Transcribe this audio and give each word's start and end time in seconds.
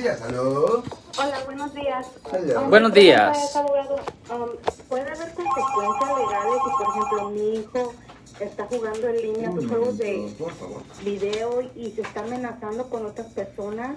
días, 0.00 0.22
¿aló? 0.22 0.82
Hola, 1.18 1.40
buenos 1.44 1.74
días. 1.74 2.06
Um, 2.32 2.70
Buenos 2.70 2.94
días. 2.94 3.54
um, 3.54 4.48
¿Puede 4.88 5.02
haber 5.02 5.34
consecuencias 5.34 6.18
legales 6.18 6.60
si, 6.64 6.84
por 6.84 6.88
ejemplo, 6.88 7.30
mi 7.30 7.54
hijo 7.56 7.94
está 8.40 8.64
jugando 8.64 9.08
en 9.08 9.16
línea 9.16 9.52
sus 9.52 9.66
juegos 9.66 9.98
de 9.98 10.32
video 11.04 11.70
y 11.76 11.90
se 11.90 12.00
está 12.00 12.20
amenazando 12.20 12.88
con 12.88 13.04
otras 13.04 13.26
personas? 13.28 13.96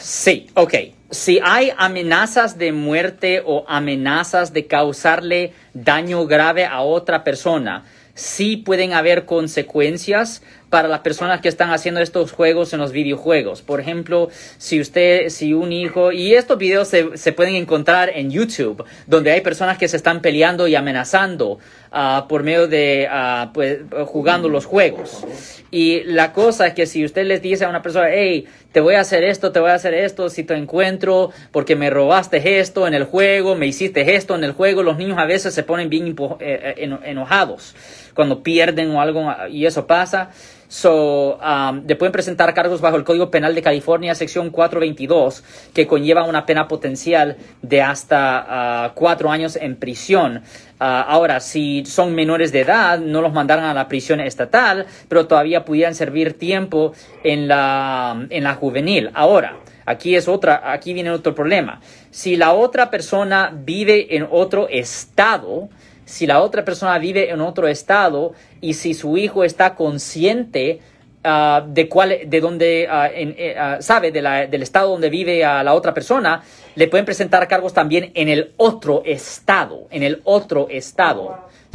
Sí, 0.00 0.48
ok. 0.54 0.74
Si 1.10 1.40
hay 1.42 1.72
amenazas 1.76 2.56
de 2.56 2.70
muerte 2.70 3.42
o 3.44 3.64
amenazas 3.66 4.52
de 4.52 4.68
causarle 4.68 5.52
daño 5.84 6.26
grave 6.26 6.64
a 6.64 6.80
otra 6.80 7.24
persona, 7.24 7.84
sí 8.14 8.56
pueden 8.56 8.94
haber 8.94 9.26
consecuencias 9.26 10.42
para 10.70 10.88
las 10.88 11.00
personas 11.00 11.40
que 11.40 11.48
están 11.48 11.70
haciendo 11.70 12.00
estos 12.00 12.32
juegos 12.32 12.72
en 12.72 12.80
los 12.80 12.90
videojuegos. 12.90 13.62
Por 13.62 13.80
ejemplo, 13.80 14.30
si 14.58 14.80
usted, 14.80 15.28
si 15.28 15.52
un 15.52 15.70
hijo, 15.70 16.12
y 16.12 16.34
estos 16.34 16.58
videos 16.58 16.88
se, 16.88 17.32
pueden 17.32 17.54
encontrar 17.54 18.10
en 18.14 18.30
YouTube, 18.30 18.84
donde 19.06 19.30
hay 19.30 19.42
personas 19.42 19.78
que 19.78 19.86
se 19.86 19.96
están 19.96 20.22
peleando 20.22 20.66
y 20.66 20.74
amenazando 20.74 21.58
ah, 21.92 22.26
por 22.28 22.42
medio 22.42 22.66
de 22.66 23.08
pues, 23.52 23.80
jugando 24.06 24.48
los 24.48 24.64
juegos. 24.64 25.24
Y 25.70 26.04
la 26.04 26.32
cosa 26.32 26.68
es 26.68 26.74
que 26.74 26.86
si 26.86 27.04
usted 27.04 27.26
les 27.26 27.42
dice 27.42 27.64
a 27.64 27.68
una 27.68 27.82
persona, 27.82 28.08
hey, 28.10 28.46
te 28.72 28.80
voy 28.80 28.94
a 28.94 29.00
hacer 29.00 29.24
esto, 29.24 29.52
te 29.52 29.60
voy 29.60 29.70
a 29.70 29.74
hacer 29.74 29.94
esto, 29.94 30.28
si 30.30 30.42
te 30.44 30.54
encuentro 30.54 31.30
porque 31.50 31.76
me 31.76 31.90
robaste 31.90 32.60
esto 32.60 32.86
en 32.86 32.94
el 32.94 33.04
juego, 33.04 33.54
me 33.54 33.66
hiciste 33.66 34.14
esto 34.14 34.34
en 34.34 34.44
el 34.44 34.52
juego, 34.52 34.82
los 34.82 34.96
niños 34.96 35.18
a 35.18 35.26
veces 35.26 35.54
se 35.54 35.62
ponen 35.66 35.90
bien 35.90 36.08
eh, 36.08 36.14
eh, 36.40 36.74
eno- 36.78 37.00
enojados 37.04 37.74
cuando 38.14 38.42
pierden 38.42 38.90
o 38.92 39.00
algo 39.00 39.30
y 39.50 39.66
eso 39.66 39.86
pasa. 39.86 40.30
So, 40.68 41.38
um, 41.38 41.84
le 41.86 41.94
pueden 41.94 42.10
presentar 42.12 42.52
cargos 42.52 42.80
bajo 42.80 42.96
el 42.96 43.04
Código 43.04 43.30
Penal 43.30 43.54
de 43.54 43.62
California, 43.62 44.16
sección 44.16 44.50
422, 44.50 45.44
que 45.72 45.86
conlleva 45.86 46.24
una 46.24 46.44
pena 46.44 46.66
potencial 46.66 47.36
de 47.62 47.82
hasta 47.82 48.44
ah, 48.84 48.92
cuatro 48.94 49.30
años 49.30 49.54
en 49.54 49.76
prisión. 49.76 50.42
Ah, 50.80 51.02
ahora, 51.02 51.38
si 51.38 51.84
son 51.86 52.16
menores 52.16 52.50
de 52.50 52.62
edad, 52.62 52.98
no 52.98 53.22
los 53.22 53.32
mandarán 53.32 53.66
a 53.66 53.74
la 53.74 53.86
prisión 53.86 54.18
estatal, 54.18 54.86
pero 55.08 55.28
todavía 55.28 55.64
pudieran 55.64 55.94
servir 55.94 56.36
tiempo 56.36 56.94
en 57.22 57.46
la, 57.46 58.26
en 58.28 58.42
la 58.42 58.54
juvenil. 58.54 59.10
Ahora, 59.14 59.58
aquí 59.86 60.14
es 60.16 60.28
otra, 60.28 60.72
aquí 60.72 60.92
viene 60.92 61.10
otro 61.10 61.34
problema. 61.34 61.80
Si 62.10 62.36
la 62.36 62.52
otra 62.52 62.90
persona 62.90 63.50
vive 63.54 64.14
en 64.16 64.26
otro 64.30 64.68
estado, 64.68 65.68
si 66.04 66.26
la 66.26 66.40
otra 66.40 66.64
persona 66.64 66.98
vive 66.98 67.30
en 67.30 67.40
otro 67.40 67.66
estado 67.66 68.32
y 68.60 68.74
si 68.74 68.94
su 68.94 69.16
hijo 69.16 69.42
está 69.44 69.74
consciente 69.74 70.80
ah, 71.28 71.64
de 71.66 71.88
cuál, 71.88 72.18
de 72.26 72.40
dónde, 72.40 72.86
ah, 72.88 73.78
sabe 73.80 74.12
de 74.12 74.22
la- 74.22 74.46
del 74.46 74.62
estado 74.62 74.90
donde 74.90 75.10
vive 75.10 75.44
a 75.44 75.64
la 75.64 75.74
otra 75.74 75.92
persona, 75.92 76.42
le 76.76 76.86
pueden 76.86 77.04
presentar 77.04 77.48
cargos 77.48 77.72
también 77.74 78.12
en 78.14 78.28
el 78.28 78.52
otro 78.58 79.02
estado, 79.04 79.88
en 79.90 80.04
el 80.04 80.20
otro 80.22 80.68
estado. 80.70 81.46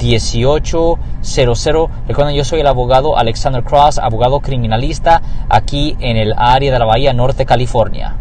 1-800-530-1800. 0.00 1.90
Recuerden, 2.08 2.34
yo 2.34 2.44
soy 2.44 2.60
el 2.60 2.66
abogado 2.66 3.16
Alexander 3.16 3.62
Cross, 3.62 3.98
abogado 3.98 4.40
criminalista 4.40 5.22
aquí 5.48 5.96
en 6.00 6.16
el 6.16 6.34
área 6.36 6.72
de 6.72 6.78
la 6.78 6.84
Bahía 6.86 7.12
Norte, 7.12 7.44
California. 7.46 8.16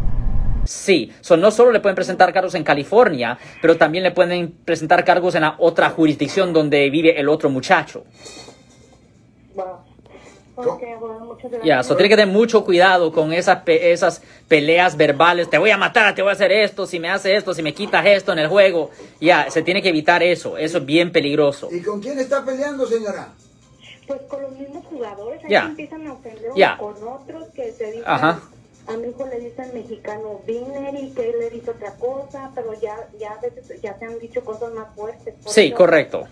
Sí, 0.66 1.12
so, 1.22 1.35
no 1.35 1.50
solo 1.50 1.72
le 1.72 1.79
pueden 1.79 1.95
presentar 1.95 2.31
cargos 2.31 2.53
en 2.53 2.63
California, 2.63 3.38
pero 3.62 3.78
también 3.78 4.03
le 4.03 4.12
pueden 4.12 4.51
presentar 4.66 5.03
cargos 5.03 5.34
en 5.35 5.41
la 5.41 5.56
otra 5.57 5.90
jurisdicción 5.90 6.53
donde 6.53 6.90
vive 6.91 7.19
el 7.19 7.28
otro 7.28 7.50
muchacho. 7.50 8.03
Gracias. 10.64 11.64
Ya, 11.64 11.84
so 11.84 11.96
tiene 11.96 12.09
que 12.09 12.16
tener 12.18 12.34
mucho 12.34 12.64
cuidado 12.66 13.12
con 13.12 13.34
esas, 13.34 13.62
pe- 13.64 13.92
esas 13.92 14.22
peleas 14.47 14.96
verbales. 14.97 15.50
Te 15.50 15.58
voy 15.58 15.72
a 15.72 15.78
matar, 15.78 16.14
te 16.16 16.22
voy 16.22 16.30
a 16.30 16.34
hacer 16.34 16.52
esto, 16.52 16.86
si 16.86 17.00
me 17.00 17.09
hace 17.09 17.36
esto, 17.36 17.53
si 17.53 17.62
me 17.62 17.74
quitas 17.74 18.06
esto 18.06 18.31
en 18.34 18.40
el 18.40 18.47
juego. 18.47 18.92
Ya, 19.22 19.50
se 19.50 19.62
tiene 19.62 19.81
que 19.81 19.90
evitar 19.90 20.22
eso. 20.24 20.58
Eso 20.58 20.80
es 20.80 20.86
bien 20.86 21.12
peligroso. 21.12 21.70
¿Y 21.72 21.81
con 21.81 22.02
quién 22.02 22.20
está 22.20 22.44
peleando, 22.44 22.86
señora? 22.86 23.30
Pues 24.08 24.22
con 24.24 24.42
los 24.42 24.52
mismos 24.52 24.86
jugadores, 24.86 25.44
ahí 25.46 25.52
Ya. 25.52 25.62
se 25.64 25.68
empiezan 25.70 26.08
a 26.08 26.14
ofender 26.14 26.52
Ya. 26.56 26.78
con 26.78 26.96
otros 27.08 27.46
que 27.53 27.72
se 27.74 27.86
dicen, 27.88 28.03
Ajá. 28.06 28.40
a 28.88 28.94
mi 28.97 29.09
hijo 29.09 29.26
le 29.28 29.40
dicen 29.40 29.72
mexicano 29.74 30.41
Biner 30.47 30.96
y 30.96 31.12
que 31.12 31.30
él 31.30 31.36
le 31.40 31.50
dice 31.52 31.70
otra 31.72 31.94
cosa, 31.96 32.52
pero 32.56 32.74
ya, 32.81 32.96
ya 33.20 33.34
a 33.34 33.40
veces 33.41 33.80
ya 33.81 33.97
se 34.00 34.06
han 34.06 34.18
dicho 34.20 34.44
cosas 34.44 34.74
más 34.74 34.88
fuertes. 34.96 35.36
Sí, 35.46 35.68
eso- 35.68 35.76
correcto. 35.78 36.28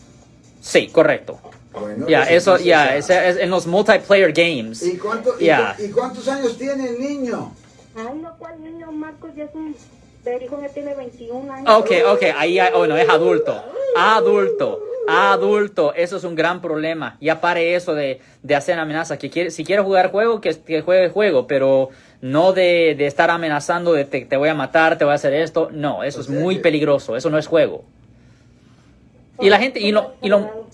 Sí, 0.60 0.88
correcto. 0.88 1.40
Bueno, 1.80 2.08
Ya, 2.08 2.20
pues 2.22 2.32
eso, 2.32 2.58
ya, 2.58 2.84
ah, 2.84 2.96
es, 2.98 3.10
es 3.10 3.38
en 3.38 3.50
los 3.50 3.66
multiplayer 3.68 4.32
games. 4.34 4.84
¿Y, 4.84 4.98
cuánto, 4.98 5.36
y, 5.40 5.46
Ya. 5.46 5.76
cu- 5.78 5.84
y 5.84 5.90
cuántos 5.90 6.28
años 6.28 6.58
tiene 6.58 6.90
el 6.90 7.00
niño? 7.00 7.54
Ay, 7.96 8.20
no, 8.22 8.36
¿cuál 8.38 8.62
niño? 8.62 8.92
Marcos 8.92 9.32
ya 9.36 9.46
es 9.46 9.56
un... 9.56 9.76
Hijo 10.44 10.60
ya 10.62 10.68
tiene 10.68 10.94
21 10.94 11.50
años. 11.54 11.70
Ok, 11.74 11.90
ok, 12.12 12.22
ahí, 12.38 12.60
hay- 12.60 12.74
bueno, 12.74 12.98
es 12.98 13.08
adulto. 13.08 13.64
Adulto. 13.96 14.84
Adulto, 15.08 15.94
eso 15.94 16.18
es 16.18 16.24
un 16.26 16.36
gran 16.36 16.62
problema. 16.62 17.18
Ya 17.22 17.40
pare 17.40 17.76
eso 17.76 17.96
de, 17.96 18.20
de 18.44 18.56
hacer 18.56 18.78
amenazas. 18.78 19.18
Que 19.18 19.30
quiere, 19.30 19.52
si 19.52 19.64
quiere 19.64 19.82
jugar 19.82 20.12
juego, 20.12 20.42
que, 20.42 20.54
que 20.60 20.82
juegue 20.82 21.10
juego, 21.10 21.48
pero 21.48 21.90
no 22.20 22.52
de, 22.52 22.94
de 22.98 23.08
estar 23.08 23.30
amenazando 23.30 23.94
de 23.94 24.04
te, 24.04 24.26
te 24.26 24.36
voy 24.36 24.50
a 24.50 24.54
matar, 24.54 24.98
te 24.98 25.06
voy 25.06 25.14
a 25.14 25.16
hacer 25.16 25.34
esto. 25.34 25.70
No, 25.72 26.04
eso 26.04 26.20
es 26.20 26.28
muy 26.28 26.60
peligroso. 26.60 27.16
Eso 27.16 27.30
no 27.30 27.38
es 27.38 27.48
juego. 27.48 27.86
Y 29.40 29.50
la 29.50 29.60
gente, 29.60 29.80
y 29.80 29.92
lo, 29.92 30.14
y 30.22 30.30
lo, 30.30 30.68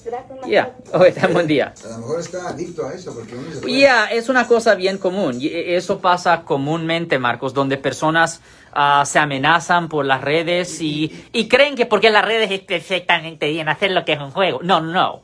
ya, 0.48 0.76
ok, 0.94 1.32
buen 1.34 1.48
día. 1.48 1.74
A 1.86 1.90
lo 1.90 1.98
mejor 2.00 2.20
está 2.20 2.50
adicto 2.50 2.86
a 2.88 2.94
eso, 2.94 3.14
porque 3.14 3.36
uno 3.36 3.52
se 3.54 3.60
puede- 3.62 3.80
Ya, 3.80 4.06
es 4.06 4.30
una 4.30 4.48
cosa 4.48 4.76
bien 4.76 4.98
común. 4.98 5.38
Y 5.42 5.48
e, 5.48 5.76
eso 5.76 6.00
pasa 6.00 6.44
comúnmente, 6.44 7.20
Marcos, 7.20 7.54
donde 7.54 7.78
personas 7.78 8.42
ah, 8.74 9.04
se 9.06 9.20
amenazan 9.20 9.90
por 9.90 10.06
las 10.06 10.22
redes 10.22 10.80
y, 10.82 11.28
y 11.34 11.48
creen 11.48 11.76
que 11.76 11.86
porque 11.86 12.10
las 12.10 12.24
redes 12.26 12.52
es 12.52 12.62
perfectamente 12.62 13.50
bien 13.50 13.68
hacer 13.70 13.92
lo 13.92 14.06
que 14.06 14.14
es 14.14 14.20
un 14.20 14.32
juego. 14.32 14.60
No, 14.64 14.80
no. 14.82 14.92
No, 14.92 15.22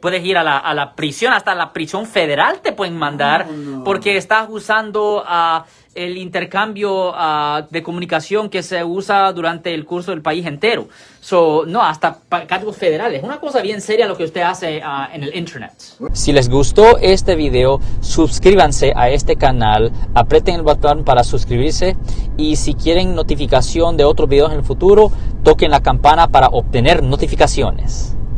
puedes 0.00 0.24
ir 0.24 0.36
a 0.36 0.42
la, 0.42 0.58
a 0.58 0.74
la 0.74 0.94
prisión, 0.94 1.32
hasta 1.32 1.54
la 1.54 1.72
prisión 1.72 2.06
federal 2.06 2.60
te 2.62 2.72
pueden 2.72 2.96
mandar 2.96 3.46
No, 3.46 3.78
no. 3.78 3.84
porque 3.84 4.16
estás 4.16 4.48
usando 4.50 5.22
ah, 5.26 5.64
el 5.94 6.16
intercambio 6.16 7.12
ah, 7.14 7.66
de 7.70 7.82
comunicación 7.82 8.48
que 8.48 8.62
se 8.62 8.82
usa 8.82 9.32
durante 9.32 9.74
el 9.74 9.84
curso 9.84 10.10
del 10.10 10.22
país 10.22 10.46
entero. 10.46 10.88
So, 11.20 11.64
no, 11.66 11.82
hasta 11.82 12.18
cargos 12.48 12.76
federales. 12.76 13.22
Una 13.22 13.38
cosa 13.38 13.60
bien 13.60 13.80
seria 13.80 14.06
lo 14.08 14.16
que 14.16 14.24
usted 14.24 14.40
hace 14.42 14.80
ah, 14.82 15.08
en 15.12 15.22
el 15.24 15.36
internet. 15.36 15.72
Si 16.12 16.32
les 16.32 16.48
gustó 16.48 16.98
este 16.98 17.36
video, 17.36 17.80
suscríbanse 18.00 18.92
a 18.96 19.10
este 19.10 19.36
canal, 19.36 19.92
aprieten 20.14 20.56
el 20.56 20.62
botón 20.62 21.04
para 21.04 21.24
suscribirse 21.24 21.96
y 22.36 22.56
si 22.56 22.74
quieren 22.74 23.14
notificación 23.14 23.96
de 23.96 24.04
otros 24.04 24.28
videos 24.28 24.50
en 24.50 24.58
el 24.58 24.64
futuro, 24.64 25.12
toquen 25.44 25.70
la 25.70 25.80
campana 25.80 26.28
para 26.28 26.48
obtener 26.48 27.02
notificaciones. 27.02 28.16